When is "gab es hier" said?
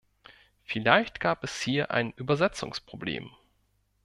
1.19-1.91